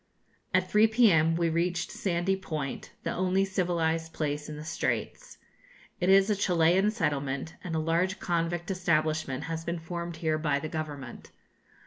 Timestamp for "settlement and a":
6.89-7.79